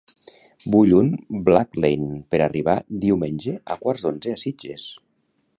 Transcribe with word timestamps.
Vull 0.75 0.95
un 0.99 1.11
Blacklane 1.49 2.17
per 2.33 2.41
arribar 2.47 2.77
diumenge 3.07 3.57
a 3.77 3.81
quarts 3.85 4.09
d'onze 4.11 4.37
a 4.39 4.43
Sitges. 4.47 4.93